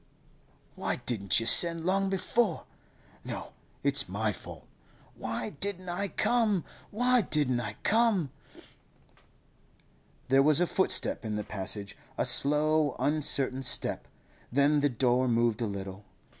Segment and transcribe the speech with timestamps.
[0.75, 2.65] 'Why didn't you send long before?
[3.23, 3.51] No,
[3.83, 4.65] it's my fault.
[5.13, 6.65] Why didn't I come?
[6.89, 8.31] Why didn't I come?'
[10.27, 14.07] There was a footstep in the passage, a slow, uncertain step;
[14.51, 16.03] then the door moved a little.